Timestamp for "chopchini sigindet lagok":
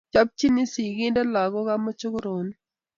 0.13-1.67